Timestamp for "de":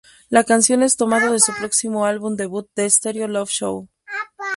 1.31-1.39